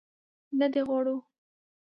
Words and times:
نه 0.59 0.67
دې 0.73 0.81
غواړو. 0.87 1.15